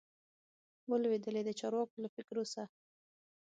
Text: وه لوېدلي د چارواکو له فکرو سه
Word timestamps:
وه 0.89 0.97
لوېدلي 1.03 1.41
د 1.45 1.49
چارواکو 1.59 2.01
له 2.03 2.09
فکرو 2.15 2.43
سه 2.53 2.63